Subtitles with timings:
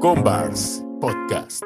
[0.00, 1.62] Combars Podcast.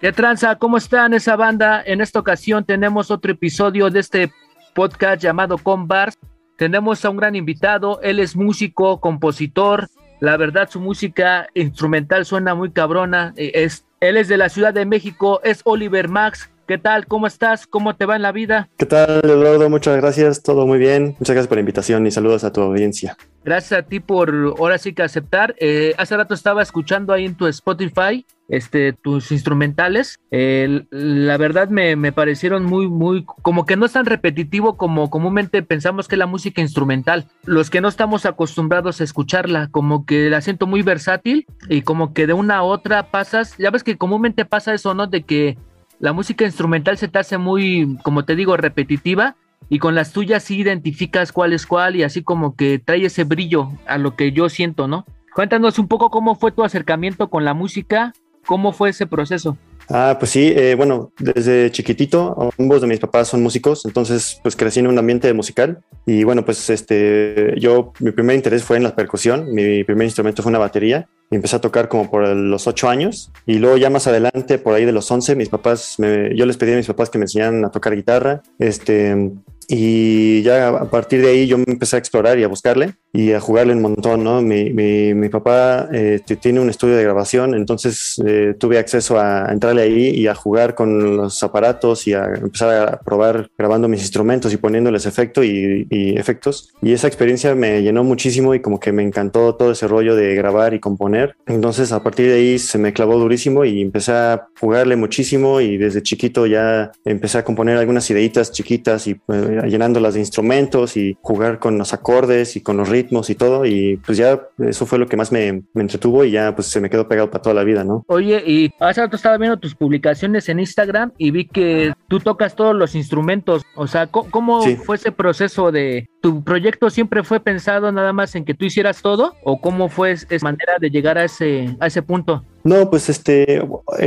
[0.00, 0.56] ¿Qué tranza?
[0.56, 1.80] ¿Cómo están esa banda?
[1.86, 4.32] En esta ocasión tenemos otro episodio de este
[4.74, 6.18] podcast llamado Combars.
[6.58, 9.88] Tenemos a un gran invitado, él es músico, compositor.
[10.18, 13.32] La verdad, su música instrumental suena muy cabrona.
[13.36, 16.50] Eh, es, él es de la Ciudad de México, es Oliver Max.
[16.72, 17.06] ¿Qué tal?
[17.06, 17.66] ¿Cómo estás?
[17.66, 18.70] ¿Cómo te va en la vida?
[18.78, 19.68] ¿Qué tal, Eduardo?
[19.68, 21.16] Muchas gracias, todo muy bien.
[21.18, 23.14] Muchas gracias por la invitación y saludos a tu audiencia.
[23.44, 25.54] Gracias a ti por ahora sí que aceptar.
[25.58, 30.18] Eh, hace rato estaba escuchando ahí en tu Spotify este, tus instrumentales.
[30.30, 35.10] Eh, la verdad me, me, parecieron muy, muy, como que no es tan repetitivo como
[35.10, 37.26] comúnmente pensamos que la música instrumental.
[37.44, 42.12] Los que no estamos acostumbrados a escucharla, como que la siento muy versátil y como
[42.14, 43.56] que de una a otra pasas.
[43.58, 45.06] Ya ves que comúnmente pasa eso, ¿no?
[45.06, 45.56] De que
[46.02, 49.36] la música instrumental se te hace muy, como te digo, repetitiva
[49.68, 53.22] y con las tuyas sí identificas cuál es cuál y así como que trae ese
[53.22, 55.06] brillo a lo que yo siento, ¿no?
[55.32, 58.12] Cuéntanos un poco cómo fue tu acercamiento con la música,
[58.46, 59.56] cómo fue ese proceso.
[59.94, 64.56] Ah, pues sí, eh, bueno, desde chiquitito, ambos de mis papás son músicos, entonces pues
[64.56, 68.84] crecí en un ambiente musical y bueno, pues este, yo, mi primer interés fue en
[68.84, 72.66] la percusión, mi primer instrumento fue una batería y empecé a tocar como por los
[72.66, 76.34] ocho años y luego ya más adelante, por ahí de los once, mis papás, me,
[76.34, 79.30] yo les pedí a mis papás que me enseñaran a tocar guitarra, este,
[79.68, 83.32] y ya a partir de ahí yo me empecé a explorar y a buscarle y
[83.32, 84.40] a jugarle un montón, ¿no?
[84.40, 89.52] Mi, mi, mi papá eh, tiene un estudio de grabación, entonces eh, tuve acceso a
[89.52, 94.00] entrarle ahí y a jugar con los aparatos y a empezar a probar grabando mis
[94.00, 96.72] instrumentos y poniéndoles efecto y, y efectos.
[96.80, 100.34] Y esa experiencia me llenó muchísimo y como que me encantó todo ese rollo de
[100.34, 101.36] grabar y componer.
[101.46, 105.76] Entonces a partir de ahí se me clavó durísimo y empecé a jugarle muchísimo y
[105.76, 111.18] desde chiquito ya empecé a componer algunas ideitas chiquitas y eh, llenándolas de instrumentos y
[111.20, 113.64] jugar con los acordes y con los ritmos y todo.
[113.66, 116.80] Y pues ya eso fue lo que más me, me entretuvo y ya pues se
[116.80, 118.04] me quedó pegado para toda la vida, ¿no?
[118.08, 122.54] Oye, y hace rato estaba viendo tus publicaciones en Instagram y vi que tú tocas
[122.54, 123.62] todos los instrumentos.
[123.74, 124.76] O sea, ¿cómo, sí.
[124.76, 129.02] fue ese proceso de tu proyecto siempre fue pensado nada más en que tú hicieras
[129.02, 132.44] todo o cómo fue esa manera de llegar a ese, a ese punto?
[132.64, 133.62] No, pues este,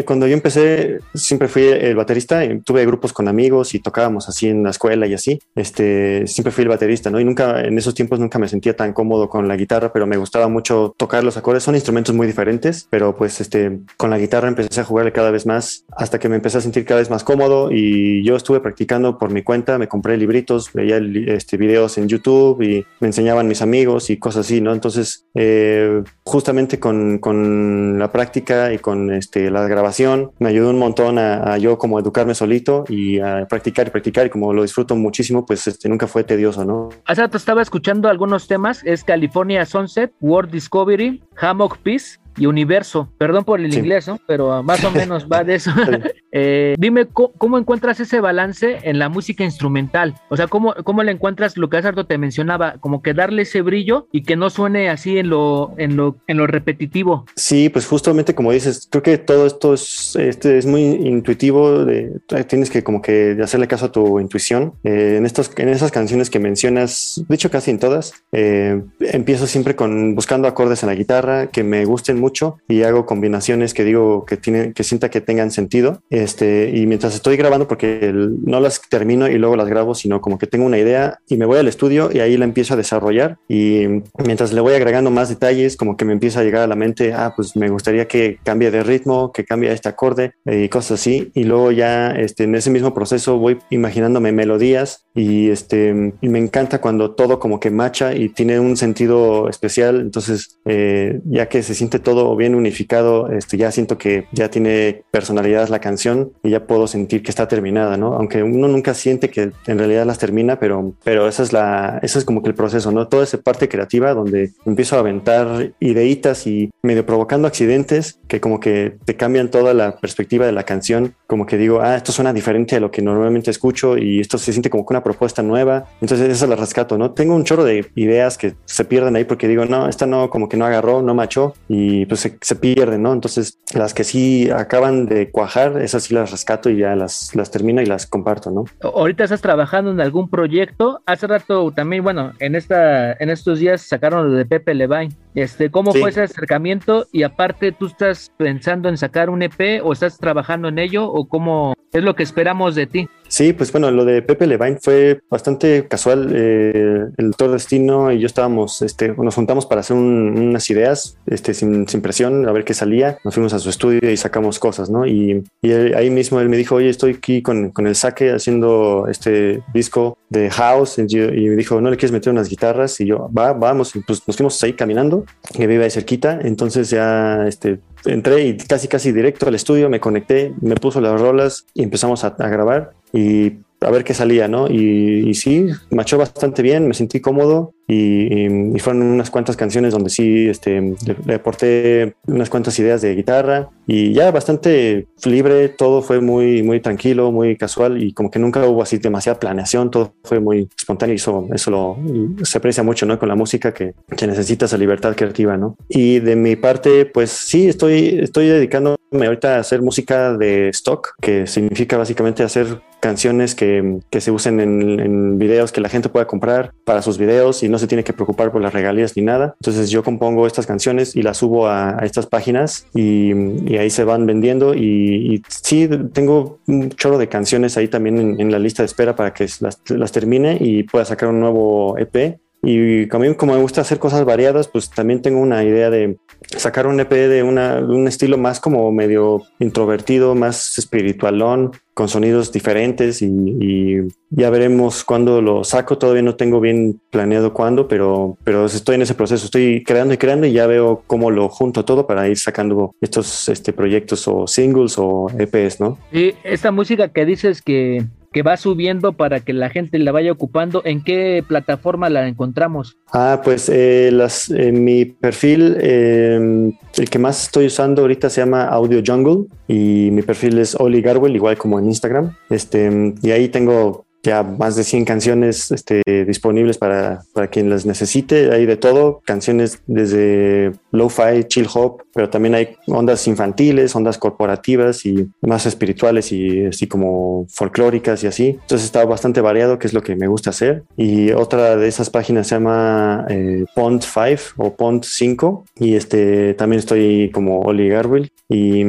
[0.06, 4.64] cuando yo empecé, siempre fui el baterista, tuve grupos con amigos y tocábamos así en
[4.64, 5.40] la escuela y así.
[5.56, 7.20] Este, siempre fui el baterista, ¿no?
[7.20, 10.18] Y nunca, en esos tiempos nunca me sentía tan cómodo con la guitarra, pero me
[10.18, 11.64] gustaba mucho tocar los acordes.
[11.64, 15.46] Son instrumentos muy diferentes, pero pues este, con la guitarra empecé a jugarle cada vez
[15.46, 19.18] más hasta que me empecé a sentir cada vez más cómodo y yo estuve practicando
[19.18, 23.62] por mi cuenta, me compré libritos, veía este, videos en YouTube y me enseñaban mis
[23.62, 24.74] amigos y cosas así, ¿no?
[24.74, 30.80] Entonces, eh, justamente con, con la práctica y con este, la grabación me ayudó un
[30.80, 34.96] montón a, yo como educarme solito y a practicar y practicar y como lo disfruto
[34.96, 36.90] muchísimo, pues este, nunca fue tedioso, ¿no?
[37.06, 43.10] Hace rato estaba escuchando algunos temas, es California Sunset, World Discovery, Hammock Peace, y universo.
[43.18, 43.80] Perdón por el sí.
[43.80, 44.20] inglés, ¿no?
[44.28, 45.72] Pero más o menos va de eso.
[46.32, 50.16] eh, dime, ¿cómo, ¿cómo, encuentras ese balance en la música instrumental?
[50.30, 52.76] O sea, ¿cómo, cómo le encuentras lo que rato te mencionaba?
[52.80, 56.38] Como que darle ese brillo y que no suene así en lo, en lo, en
[56.38, 57.26] lo repetitivo.
[57.36, 61.86] Sí, pues justamente como dices, creo que todo esto es, este, es muy intuitivo.
[61.86, 64.74] De, tienes que como que hacerle caso a tu intuición.
[64.84, 69.48] Eh, en, estos, en esas canciones que mencionas, de hecho casi en todas, eh, empiezo
[69.48, 72.25] siempre con buscando acordes en la guitarra que me gusten mucho
[72.68, 77.16] y hago combinaciones que digo que tienen que sienta que tengan sentido este y mientras
[77.16, 80.66] estoy grabando porque el, no las termino y luego las grabo sino como que tengo
[80.66, 83.86] una idea y me voy al estudio y ahí la empiezo a desarrollar y
[84.26, 87.14] mientras le voy agregando más detalles como que me empieza a llegar a la mente
[87.14, 91.32] ah pues me gustaría que cambie de ritmo que cambie este acorde y cosas así
[91.34, 96.40] y luego ya este en ese mismo proceso voy imaginándome melodías y este y me
[96.40, 101.64] encanta cuando todo como que macha y tiene un sentido especial entonces eh, ya que
[101.64, 106.52] se siente todo bien unificado, este, ya siento que ya tiene personalidad la canción y
[106.52, 108.14] ya puedo sentir que está terminada, ¿no?
[108.14, 112.20] Aunque uno nunca siente que en realidad las termina, pero, pero esa es la, eso
[112.20, 113.08] es como que el proceso, ¿no?
[113.08, 118.60] Toda esa parte creativa donde empiezo a aventar ideitas y medio provocando accidentes que como
[118.60, 122.34] que te cambian toda la perspectiva de la canción, como que digo, ah, esto suena
[122.34, 125.86] diferente a lo que normalmente escucho y esto se siente como que una propuesta nueva,
[126.02, 127.12] entonces esa la rescato, ¿no?
[127.12, 130.50] Tengo un chorro de ideas que se pierden ahí porque digo, no, esta no, como
[130.50, 133.14] que no agarró, no machó y pues se, se, pierden, ¿no?
[133.14, 137.52] Entonces, las que sí acaban de cuajar, esas sí las rescato y ya las, las
[137.52, 138.66] termino y las comparto, ¿no?
[138.82, 141.02] Ahorita estás trabajando en algún proyecto.
[141.06, 145.14] Hace rato también, bueno, en esta, en estos días sacaron lo de Pepe Levine.
[145.36, 146.00] Este, ¿cómo sí.
[146.00, 147.08] fue ese acercamiento?
[147.12, 151.28] Y aparte, ¿tú estás pensando en sacar un EP o estás trabajando en ello o
[151.28, 153.10] cómo es lo que esperamos de ti?
[153.28, 156.32] Sí, pues bueno, lo de Pepe Levine fue bastante casual.
[156.34, 161.54] Eh, el doctor Destino y yo estábamos, este, nos juntamos para hacer unas ideas, este,
[161.54, 163.18] sin, sin, presión, a ver qué salía.
[163.24, 165.06] Nos fuimos a su estudio y sacamos cosas, ¿no?
[165.06, 169.08] Y, y ahí mismo él me dijo, oye, estoy aquí con, con el saque haciendo
[169.10, 171.00] este disco de house.
[171.00, 173.00] Y, me dijo, ¿no le quieres meter unas guitarras?
[173.02, 173.96] Y yo, va, vamos.
[173.96, 176.40] Y pues nos fuimos ahí caminando, que vive ahí cerquita.
[176.42, 181.20] Entonces ya, este, entré y casi casi directo al estudio, me conecté, me puso las
[181.20, 184.68] rolas y empezamos a, grabar y a ver qué salía, ¿no?
[184.70, 190.10] Y, y sí, machó bastante bien, me sentí cómodo y, fueron unas cuantas canciones donde
[190.10, 190.96] sí este,
[191.26, 196.80] le, aporté unas cuantas ideas de guitarra y ya bastante libre, todo fue muy, muy
[196.80, 201.14] tranquilo, muy casual y como que nunca hubo así demasiada planeación, todo fue muy espontáneo
[201.14, 201.98] y eso, eso lo,
[202.44, 203.20] se aprecia mucho, ¿no?
[203.20, 205.78] Con la música que, que necesita esa libertad creativa, ¿no?
[205.88, 211.14] Y de mi parte, pues sí, estoy, estoy dedicándome ahorita a hacer música de stock,
[211.22, 216.10] que significa básicamente hacer canciones que, que se usen en, en videos que la gente
[216.10, 219.24] pueda comprar para sus videos y no se tiene que preocupar por las regalías ni
[219.24, 219.56] nada.
[219.60, 223.34] Entonces yo compongo estas canciones y las subo a, estas páginas y,
[223.78, 228.60] ahí se van vendiendo y, sí, tengo un chorro de canciones ahí también en, la
[228.60, 229.48] lista de espera para que
[229.90, 234.00] las termine y pueda sacar un nuevo EP y a mí, como me gusta hacer
[234.00, 236.18] cosas variadas, pues también tengo una idea de
[236.48, 242.52] sacar un EP de, una, un estilo más como medio introvertido, más espiritualón, con sonidos
[242.52, 245.98] diferentes y, ya veremos cuándo lo saco.
[245.98, 249.46] Todavía no tengo bien planeado cuándo, pero, pero estoy en ese proceso.
[249.46, 253.48] Estoy creando y creando y ya veo cómo lo junto todo para ir sacando estos
[253.48, 255.98] este, proyectos o singles o EPs, ¿no?
[256.12, 258.04] Y esta música que dices que
[258.36, 260.82] que va subiendo para que la gente la vaya ocupando.
[260.84, 262.98] ¿En qué plataforma la encontramos?
[263.14, 268.66] Ah, pues eh, las, mi perfil, em, el que más estoy usando ahorita se llama
[268.66, 272.36] Audio Jungle y mi perfil es Oli Garwell, igual como en Instagram.
[272.50, 277.86] Este, y ahí tengo ya más de 100 canciones este, disponibles para, para quien las
[277.86, 278.52] necesite.
[278.52, 285.06] Hay de todo, canciones desde lo-fi, chill hop, pero también hay ondas infantiles, ondas corporativas
[285.06, 288.48] y más espirituales y así como folclóricas y así.
[288.62, 290.84] Entonces está bastante variado, que es lo que me gusta hacer.
[290.98, 296.54] Y otra de esas páginas se llama eh, Pond 5 o Pond 5 y este
[296.56, 298.84] también estoy como Oli Garwell y,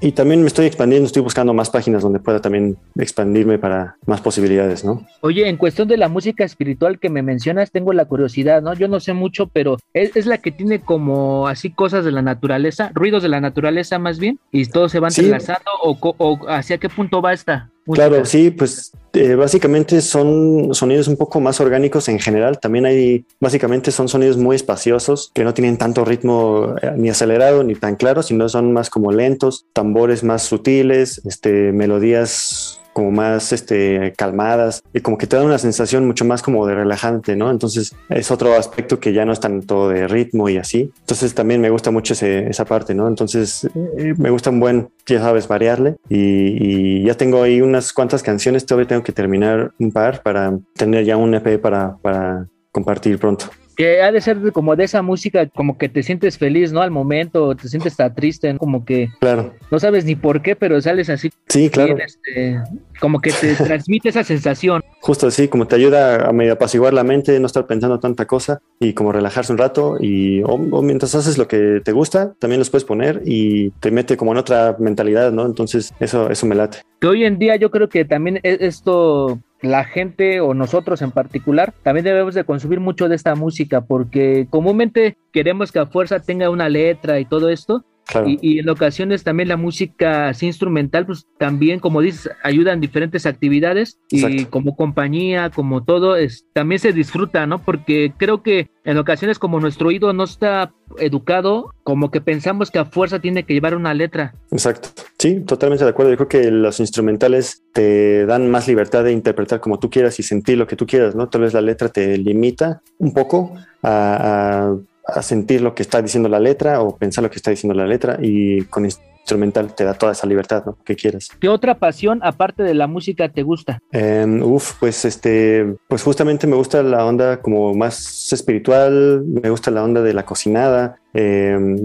[0.00, 4.20] y también me estoy expandiendo, estoy buscando más páginas donde pueda también expandirme para más
[4.20, 5.06] posibilidades ¿no?
[5.20, 8.74] Oye, en cuestión de la música espiritual que me mencionas, tengo la curiosidad, ¿no?
[8.74, 12.90] Yo no sé mucho, pero es, la que tiene como así cosas de la naturaleza,
[12.94, 17.22] ruidos de la naturaleza más bien, y todo se va entrelazando, o, hacia qué punto
[17.22, 17.70] va esta?
[17.92, 22.58] Claro, sí, pues eh, básicamente son sonidos un poco más orgánicos en general.
[22.58, 27.62] También hay, básicamente son sonidos muy espaciosos que no tienen tanto ritmo eh, ni acelerado
[27.64, 33.52] ni tan claro, sino son más como lentos, tambores más sutiles, este, melodías como más
[33.52, 37.50] este, calmadas y como que te dan una sensación mucho más como de relajante, ¿no?
[37.50, 40.90] Entonces es otro aspecto que ya no es tanto de ritmo y así.
[41.00, 43.06] Entonces también me gusta mucho esa parte, ¿no?
[43.06, 43.68] Entonces
[43.98, 48.64] eh, me gusta un buen, ya sabes, variarle y, ya tengo ahí unas cuantas canciones,
[48.64, 53.50] todavía tengo que terminar un par para tener ya un EP para, para compartir pronto
[53.76, 56.80] que ha de ser como de esa música, como que te sientes feliz, ¿no?
[56.80, 59.54] Al momento, te sientes tan triste, como que claro.
[59.70, 61.30] no sabes ni por qué, pero sales así.
[61.48, 61.96] Sí, claro.
[61.98, 62.58] Este,
[63.00, 64.82] como que te transmite esa sensación.
[65.06, 68.60] Justo así, como te ayuda a medio apaciguar la mente, no estar pensando tanta cosa
[68.80, 72.70] y como relajarse un rato y o, mientras haces lo que te gusta, también los
[72.70, 75.46] puedes poner y te mete como en otra mentalidad, ¿no?
[75.46, 76.78] Entonces eso, eso me late.
[77.00, 81.12] Que hoy en día yo creo que también e, esto la gente o nosotros en
[81.12, 86.18] particular también debemos de consumir mucho de esta música porque comúnmente queremos que a fuerza
[86.18, 87.84] tenga una letra y todo esto
[88.26, 93.26] y, en ocasiones también la música así instrumental, pues también, como dices, ayuda en diferentes
[93.26, 97.62] actividades y como compañía, como todo, es, también se disfruta, ¿no?
[97.62, 102.78] Porque creo que en ocasiones como nuestro oído no está educado, como que pensamos que
[102.78, 104.34] a fuerza tiene que llevar una letra.
[104.52, 104.88] Exacto.
[105.18, 106.12] Sí, totalmente de acuerdo.
[106.12, 110.22] Yo creo que los instrumentales te dan más libertad de interpretar como tú quieras y
[110.22, 111.28] sentir lo que tú quieras, ¿no?
[111.28, 114.76] Tal vez la letra te limita un poco a a
[115.22, 118.18] sentir lo que está diciendo la letra o pensar lo que está diciendo la letra
[118.20, 118.84] y con
[119.26, 120.78] instrumental te da toda esa libertad ¿no?
[120.84, 121.28] que quieras.
[121.40, 123.80] ¿Qué otra pasión aparte de la música te gusta?
[123.90, 129.72] Em, uf, pues este, pues justamente me gusta la onda como más espiritual, me gusta
[129.72, 131.76] la onda de la cocinada, em,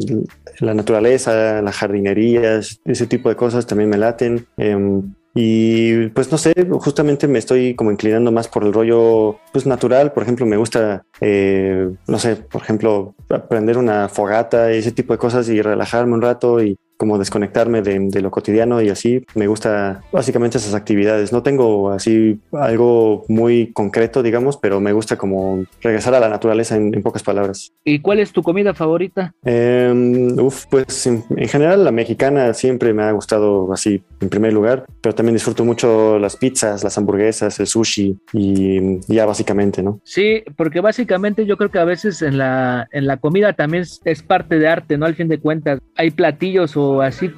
[0.60, 4.46] la naturaleza, la jardinería, ese tipo de cosas también me laten.
[4.58, 9.66] Em, y pues no sé, justamente me estoy como inclinando más por el rollo pues
[9.66, 10.12] natural.
[10.12, 15.14] Por ejemplo, me gusta, eh, no sé, por ejemplo, aprender una fogata y ese tipo
[15.14, 19.26] de cosas y relajarme un rato y como desconectarme de, de, lo cotidiano y así
[19.34, 21.34] me gusta básicamente esas actividades.
[21.34, 26.76] No tengo así algo muy concreto, digamos, pero me gusta como regresar a la naturaleza
[26.76, 27.74] en, en pocas palabras.
[27.84, 29.34] ¿Y cuál es tu comida favorita?
[29.44, 29.92] Eh,
[30.40, 34.86] uf, pues en, en, general la mexicana siempre me ha gustado así en primer lugar,
[35.02, 40.02] pero también disfruto mucho las pizzas, las hamburguesas, el sushi y ya básicamente, ¿no?
[40.04, 44.22] Sí, porque básicamente yo creo que a veces en la, en la comida también es,
[44.22, 45.08] parte de arte, ¿no?
[45.08, 47.32] Al fin de cuentas, hay platillos o así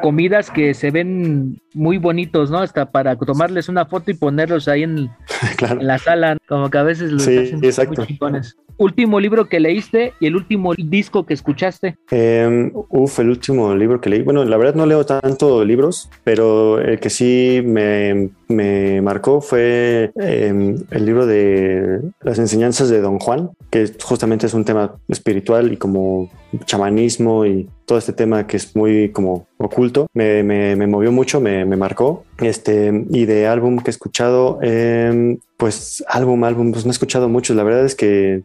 [0.00, 2.58] comidas que se ven muy bonitos, ¿no?
[2.58, 5.10] Hasta para tomarles una foto y ponerlos ahí en,
[5.56, 5.80] claro.
[5.80, 8.02] en la sala, como que a veces los sí, hacen exacto.
[8.02, 8.56] muy chingones.
[8.78, 11.96] Último libro que leíste y el último disco que escuchaste.
[12.10, 14.22] Eh, uf, el último libro que leí.
[14.22, 20.10] Bueno, la verdad no leo tanto libros, pero el que sí me, me marcó fue
[20.20, 25.72] eh, el libro de las enseñanzas de Don Juan, que justamente es un tema espiritual
[25.72, 26.30] y como
[26.64, 31.40] chamanismo y todo este tema que es muy como oculto, me, me, me movió mucho,
[31.40, 32.24] me, me, marcó.
[32.38, 37.28] Este, y de álbum que he escuchado, eh, pues álbum, álbum, pues no he escuchado
[37.28, 37.54] mucho.
[37.54, 38.42] La verdad es que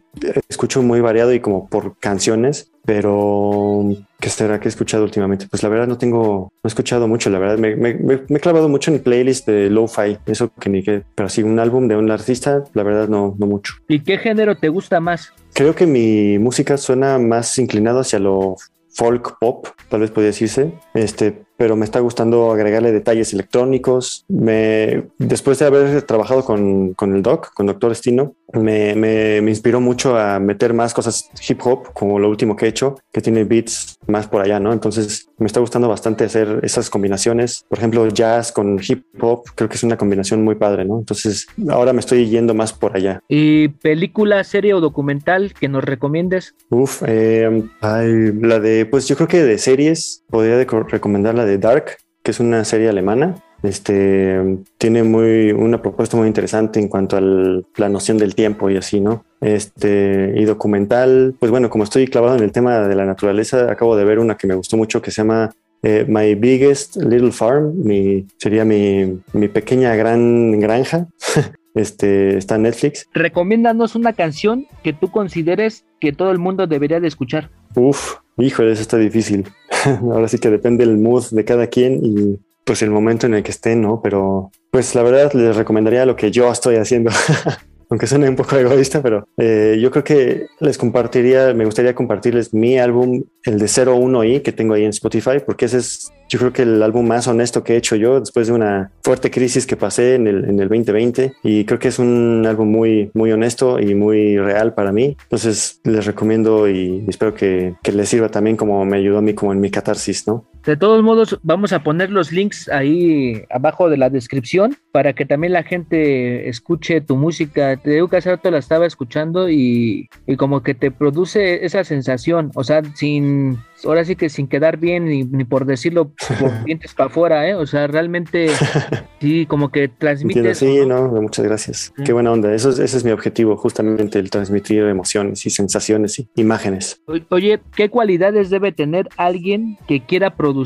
[0.48, 3.84] escucho muy variado y como por canciones, pero
[4.20, 5.46] ¿qué será que he escuchado últimamente?
[5.48, 8.40] Pues la verdad no tengo, no he escuchado mucho, la verdad me, me, me he
[8.40, 11.96] clavado mucho en playlist de lo-fi, eso que ni que, pero sí, un álbum de
[11.96, 13.74] un artista, la verdad no, no mucho.
[13.88, 15.32] ¿Y qué género te gusta más?
[15.52, 18.56] Creo que mi música suena más inclinado hacia lo
[18.90, 24.24] folk pop, tal vez podría decirse, este, pero me está gustando agregarle detalles electrónicos.
[24.28, 29.50] Me, después de haber trabajado con, con el doc, con Doctor Estino, me, me, me,
[29.50, 33.20] inspiró mucho a meter más cosas hip hop, como lo último que he hecho, que
[33.20, 34.72] tiene beats más por allá, ¿no?
[34.72, 37.64] Entonces me está gustando bastante hacer esas combinaciones.
[37.68, 40.98] Por ejemplo, jazz con hip hop, creo que es una combinación muy padre, ¿no?
[40.98, 43.20] Entonces ahora me estoy yendo más por allá.
[43.28, 46.54] ¿Y película, serie o documental que nos recomiendes?
[46.70, 51.47] Uf, eh, ay, la de, pues yo creo que de series podría de recomendar la
[51.48, 53.36] de Dark, que es una serie alemana.
[53.62, 58.76] Este tiene muy una propuesta muy interesante en cuanto a la noción del tiempo y
[58.76, 59.24] así, ¿no?
[59.40, 63.96] Este y documental, pues bueno, como estoy clavado en el tema de la naturaleza, acabo
[63.96, 65.50] de ver una que me gustó mucho que se llama
[65.82, 71.08] eh, My Biggest Little Farm, mi, sería mi, mi pequeña gran granja.
[71.74, 73.06] Este, está en Netflix.
[73.12, 77.50] Recomiéndanos una canción que tú consideres que todo el mundo debería de escuchar.
[77.76, 79.46] Uf, híjole, eso está difícil.
[80.02, 83.42] Ahora sí que depende el mood de cada quien y pues el momento en el
[83.42, 84.00] que esté, ¿no?
[84.02, 87.10] Pero pues la verdad les recomendaría lo que yo estoy haciendo.
[87.90, 92.52] Aunque suene un poco egoísta, pero eh, yo creo que les compartiría, me gustaría compartirles
[92.54, 96.52] mi álbum, el de 01i que tengo ahí en Spotify, porque ese es yo creo
[96.52, 99.76] que el álbum más honesto que he hecho yo después de una fuerte crisis que
[99.76, 103.80] pasé en el, en el 2020 y creo que es un álbum muy, muy honesto
[103.80, 105.16] y muy real para mí.
[105.22, 109.32] Entonces les recomiendo y espero que, que les sirva también como me ayudó a mí
[109.32, 110.44] como en mi catarsis, ¿no?
[110.68, 115.24] De todos modos, vamos a poner los links ahí abajo de la descripción para que
[115.24, 117.78] también la gente escuche tu música.
[117.78, 121.84] Te digo que hace rato la estaba escuchando y, y como que te produce esa
[121.84, 123.56] sensación, o sea, sin,
[123.86, 127.54] ahora sí que sin quedar bien ni, ni por decirlo por dientes para afuera, ¿eh?
[127.54, 128.48] O sea, realmente
[129.22, 130.54] sí, como que transmite.
[130.54, 131.08] Sí, ¿no?
[131.08, 131.94] muchas gracias.
[131.96, 132.02] Mm.
[132.02, 132.52] Qué buena onda.
[132.52, 137.00] Eso, ese es mi objetivo, justamente el transmitir emociones y sensaciones y imágenes.
[137.30, 140.57] Oye, ¿qué cualidades debe tener alguien que quiera producir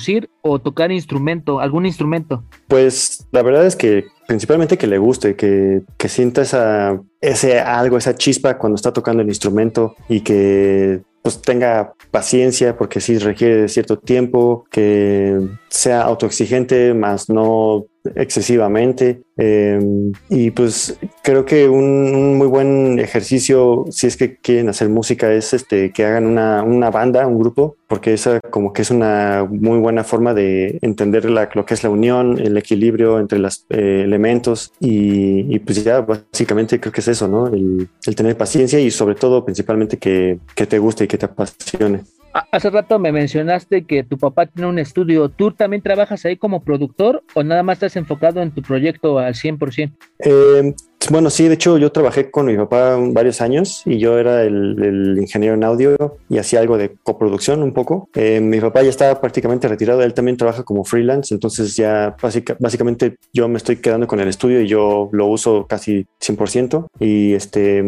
[0.43, 2.45] o tocar instrumento, algún instrumento?
[2.69, 7.99] Pues la verdad es que principalmente que le guste, que, que sienta esa, ese algo,
[7.99, 13.63] esa chispa cuando está tocando el instrumento y que pues tenga paciencia porque sí requiere
[13.63, 19.23] de cierto tiempo, que sea autoexigente, más no excesivamente.
[19.37, 19.81] Eh,
[20.29, 25.55] y pues creo que un, muy buen ejercicio, si es que quieren hacer música, es
[25.55, 29.79] este que hagan una, una banda, un grupo, porque esa como que es una muy
[29.79, 34.73] buena forma de entender lo que es la unión, el equilibrio entre los eh, elementos
[34.81, 37.47] y, y, pues ya básicamente creo que es eso, ¿no?
[37.49, 41.27] El, el tener paciencia y sobre todo principalmente que, que te guste y que te
[41.27, 42.03] apasione.
[42.33, 45.29] Hace rato me mencionaste que tu papá tiene un estudio.
[45.29, 49.35] ¿Tú también trabajas ahí como productor o nada más estás enfocado en tu proyecto al
[49.35, 49.93] 100%?
[50.21, 50.75] Eh,
[51.11, 54.83] bueno, sí, de hecho yo trabajé con mi papá varios años y yo era el,
[54.83, 58.09] el ingeniero en audio y hacía algo de coproducción un poco.
[58.15, 62.57] Eh, mi papá ya estaba prácticamente retirado, él también trabaja como freelance, entonces ya básica,
[62.61, 67.33] básicamente yo me estoy quedando con el estudio y yo lo uso casi 100% y
[67.35, 67.83] este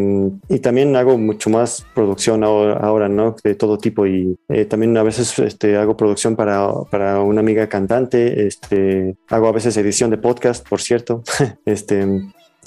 [0.48, 3.36] y también hago mucho más producción ahora, ahora ¿no?
[3.44, 7.68] De todo tipo y eh, también a veces este, hago producción para, para una amiga
[7.68, 11.22] cantante, este, hago a veces edición de podcast, por cierto,
[11.64, 12.06] este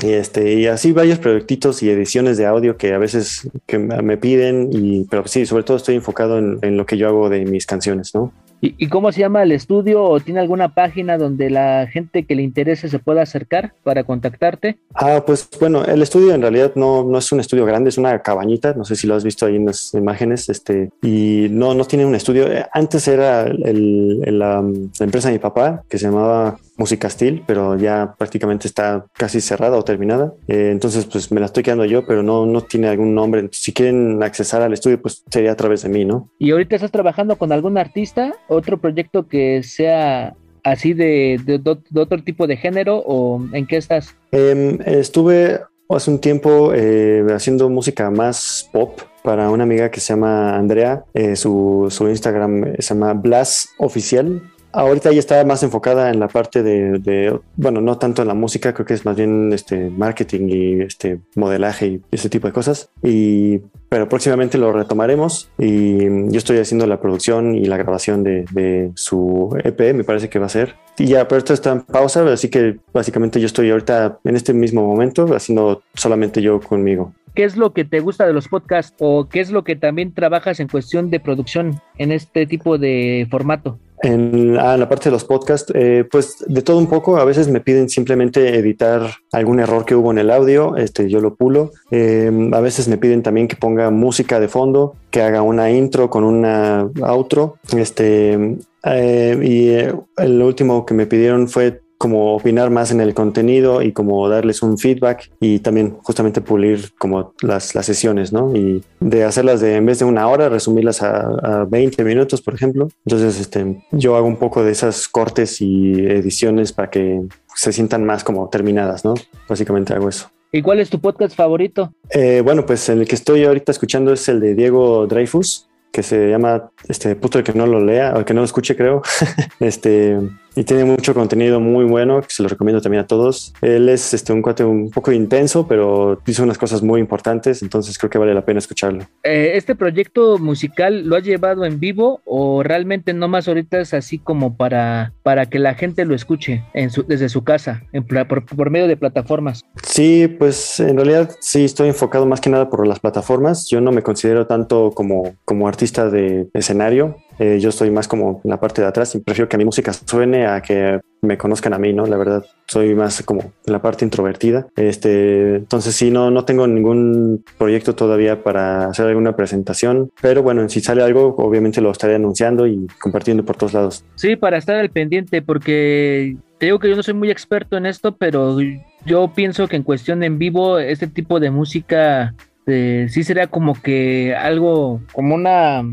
[0.01, 4.17] y, este, y así varios proyectitos y ediciones de audio que a veces que me
[4.17, 7.45] piden, y, pero sí, sobre todo estoy enfocado en, en lo que yo hago de
[7.45, 8.31] mis canciones, ¿no?
[8.59, 12.41] ¿Y, cómo se llama el estudio o tiene alguna página donde la gente que le
[12.41, 14.77] interese se pueda acercar para contactarte?
[14.95, 18.19] Ah, pues bueno, el estudio en realidad no, no es un estudio grande, es una
[18.19, 21.85] cabañita, no sé si lo has visto ahí en las imágenes, este, y no, no
[21.85, 22.47] tiene un estudio.
[22.73, 24.63] Antes era el, la,
[24.99, 29.77] empresa de mi papá, que se llamaba Música Steel, pero ya prácticamente está casi cerrada
[29.77, 30.33] o terminada.
[30.47, 33.49] Eh, entonces, pues me la estoy quedando yo, pero no, no tiene algún nombre.
[33.51, 36.29] Si quieren accesar al estudio, pues sería a través de mí, ¿no?
[36.39, 38.33] ¿Y ahorita estás trabajando con algún artista?
[38.47, 41.61] ¿Otro proyecto que sea así de, de,
[41.99, 44.15] otro tipo de género o en qué estás?
[44.31, 50.13] Em, estuve hace un tiempo eh, haciendo música más pop para una amiga que se
[50.13, 51.03] llama Andrea.
[51.13, 54.41] Eh, su, su, Instagram se llama Blas Oficial.
[54.71, 58.73] Ahorita ella está más enfocada en la parte de, bueno, no tanto en la música,
[58.73, 62.89] creo que es más bien este marketing y este modelaje y ese tipo de cosas.
[63.03, 63.59] Y,
[63.89, 68.91] pero próximamente lo retomaremos y yo estoy haciendo la producción y la grabación de, de
[68.95, 70.75] su EP, me parece que va a ser.
[70.99, 74.53] Y ya, pero esto está en pausa, así que básicamente yo estoy ahorita en este
[74.53, 77.13] mismo momento haciendo solamente yo conmigo.
[77.35, 80.11] ¿Qué es lo que te gusta de los podcasts o qué es lo que también
[80.11, 83.77] trabajas en cuestión de producción en este tipo de formato?
[84.03, 87.47] En, ah, la parte de los podcasts, eh, pues de todo un poco, a veces
[87.47, 91.71] me piden simplemente editar algún error que hubo en el audio, este, yo lo pulo.
[91.91, 96.09] Eh, a veces me piden también que ponga música de fondo, que haga una intro
[96.09, 97.57] con una outro.
[97.75, 103.81] Este, eh, y el último que me pidieron fue como opinar más en el contenido
[103.81, 108.55] y como darles un feedback y también justamente pulir como las, las sesiones, ¿no?
[108.55, 112.53] Y de hacerlas de, en vez de una hora, resumirlas a, a 20 minutos, por
[112.53, 112.89] ejemplo.
[113.05, 117.21] Entonces, este, yo hago un poco de esas cortes y ediciones para que
[117.55, 119.15] se sientan más como terminadas, ¿no?
[119.49, 120.29] Básicamente hago eso.
[120.51, 121.93] ¿Y cuál es tu podcast favorito?
[122.09, 126.29] Eh, bueno, pues el que estoy ahorita escuchando es el de Diego Dreyfus, que se
[126.29, 129.01] llama este puto el que no lo lea o el que no lo escuche, creo.
[129.59, 130.17] este
[130.57, 133.53] y tiene mucho contenido muy bueno que se lo recomiendo también a todos.
[133.61, 137.95] Él es este, un cuate un poco intenso, pero dice unas cosas muy importantes, entonces
[137.99, 139.03] creo que vale la pena escucharlo.
[139.23, 144.17] Eh, ¿Este proyecto musical lo has llevado en vivo o realmente nomás ahorita es así
[144.17, 148.43] como para, para que la gente lo escuche en su, desde su casa, en, por,
[148.43, 149.63] por medio de plataformas?
[149.83, 153.67] Sí, pues en realidad sí estoy enfocado más que nada por las plataformas.
[153.69, 157.17] Yo no me considero tanto como, como artista de escenario.
[157.39, 159.93] Eh, yo estoy más como en la parte de atrás y prefiero que mi música
[159.93, 162.05] suene a que me conozcan a mí, ¿no?
[162.05, 164.67] La verdad, soy más como en la parte introvertida.
[164.75, 170.67] Este, entonces sí, no, no tengo ningún proyecto todavía para hacer alguna presentación, pero bueno,
[170.69, 174.05] si sale algo, obviamente lo estaré anunciando y compartiendo por todos lados.
[174.15, 177.85] Sí, para estar al pendiente, porque te digo que yo no soy muy experto en
[177.85, 178.57] esto, pero
[179.05, 182.33] yo pienso que en cuestión en vivo, este tipo de música
[182.65, 185.83] eh, sí sería como que algo, como una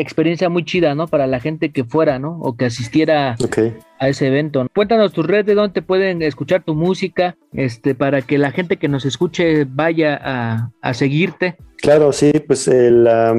[0.00, 1.06] experiencia muy chida, ¿no?
[1.06, 2.38] Para la gente que fuera, ¿no?
[2.40, 3.36] O que asistiera
[3.98, 4.66] a ese evento.
[4.74, 8.88] Cuéntanos tus redes, donde te pueden escuchar tu música, este, para que la gente que
[8.88, 11.56] nos escuche vaya a, a seguirte.
[11.80, 13.36] Claro, sí, pues eh, la,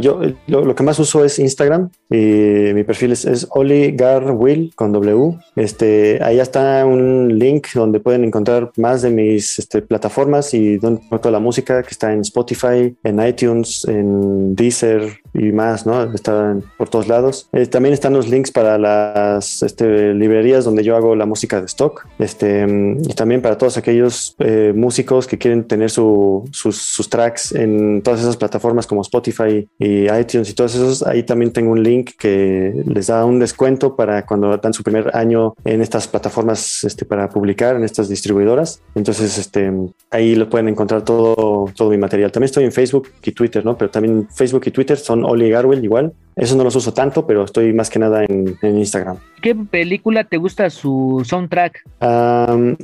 [0.00, 5.38] yo lo, que más uso es Instagram y mi perfil es, es Will con W.
[5.56, 11.02] Este, ahí está un link donde pueden encontrar más de mis este, plataformas y donde
[11.10, 16.14] toda la música que está en Spotify, en iTunes, en Deezer y más, ¿no?
[16.14, 17.48] Está por todos lados.
[17.52, 21.66] Eh, también están los links para las este, librerías donde yo hago la música de
[21.66, 22.06] stock.
[22.18, 28.02] Este, y también para todos aquellos eh, músicos que quieren tener sus, sus tracks en
[28.02, 32.12] todas esas plataformas como Spotify y iTunes y todos esos, ahí también tengo un link
[32.18, 37.04] que les da un descuento para cuando dan su primer año en estas plataformas este,
[37.04, 38.80] para publicar, en estas distribuidoras.
[38.94, 39.72] Entonces, este,
[40.10, 42.32] ahí lo pueden encontrar todo, todo mi material.
[42.32, 43.76] También estoy en Facebook y Twitter, ¿no?
[43.76, 46.12] Pero también Facebook y Twitter son Oli Garwell igual.
[46.36, 49.16] Eso no los uso tanto, pero estoy más que nada en, Instagram.
[49.40, 51.84] ¿Qué película te gusta su soundtrack?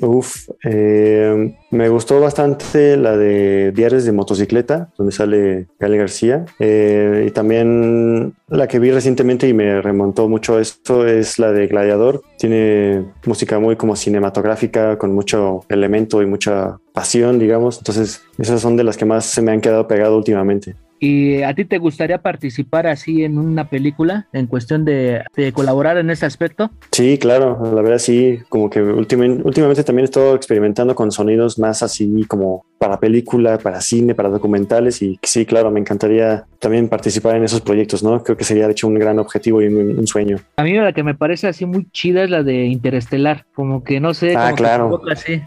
[0.02, 6.44] uf, eh, me gustó bastante la de Diarios de Motocicleta, donde sale Gael García.
[6.59, 11.66] Eh, y también la que vi recientemente y me remontó mucho esto es la de
[11.66, 12.20] Gladiador.
[12.37, 17.78] Tiene música muy como cinematográfica, con mucho elemento y mucha pasión, digamos.
[17.78, 20.74] Entonces, esas son de las que más se me han quedado pegado últimamente.
[21.04, 26.10] ¿Y a ti te gustaría participar así en una película en cuestión de, colaborar en
[26.10, 26.70] ese aspecto?
[26.92, 31.58] Sí, claro, la verdad sí, como que últimamente, últimamente también he estado experimentando con sonidos
[31.58, 36.88] más así como para película, para cine, para documentales y sí, claro, me encantaría también
[36.88, 38.22] participar en esos proyectos, ¿no?
[38.22, 40.36] Creo que sería de hecho un gran objetivo y un, sueño.
[40.56, 43.98] A mí la que me parece así muy chida es la de Interestelar, como que
[43.98, 44.36] no sé.
[44.36, 45.00] Ah, claro.
[45.10, 45.42] así,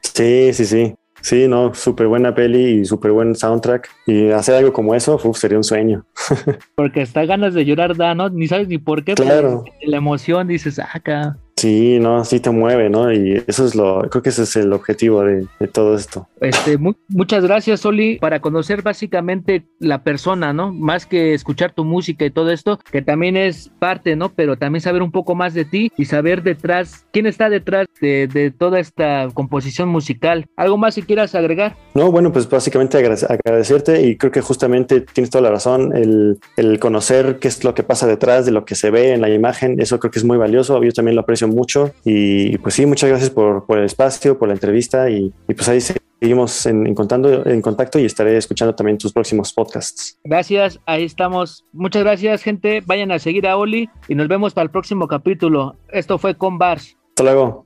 [0.00, 0.94] Sí, sí, sí.
[1.24, 3.88] Sí, no, súper buena peli y súper buen soundtrack.
[4.06, 6.04] Y hacer algo como eso uf, sería un sueño.
[6.74, 8.28] Porque hasta ganas de llorar da, ¿no?
[8.28, 9.14] Ni sabes ni por qué.
[9.14, 9.64] Claro.
[9.86, 11.38] La emoción dices, ah, acá.
[11.64, 13.10] Sí, no, sí te mueve, ¿no?
[13.10, 16.28] Y eso es lo, creo que ese es el objetivo de, de todo esto.
[16.42, 20.74] Este, mu muchas gracias, Oli, para conocer básicamente la persona, ¿no?
[20.74, 24.28] Más que escuchar tu música y todo esto, que también es parte, ¿no?
[24.28, 28.26] Pero también saber un poco más de ti y saber detrás, quién está detrás de,
[28.26, 30.44] de toda esta composición musical.
[30.56, 31.76] ¿Algo más si quieras agregar?
[31.94, 36.78] No, bueno, pues básicamente agradecerte y creo que justamente tienes toda la razón, el, el
[36.78, 39.80] conocer qué es lo que pasa detrás de lo que se ve en la imagen,
[39.80, 41.92] eso creo que es muy valioso, yo también lo aprecio mucho.
[42.04, 45.68] Y pues sí, muchas gracias por, por el espacio, por la entrevista y, y pues
[45.68, 50.18] ahí seguimos en, en, contando, en contacto y estaré escuchando también tus próximos podcasts.
[50.24, 51.64] Gracias, ahí estamos.
[51.72, 52.82] Muchas gracias, gente.
[52.84, 55.76] Vayan a seguir a Oli y nos vemos para el próximo capítulo.
[55.90, 56.96] Esto fue con Bars.
[57.10, 57.63] Hasta luego.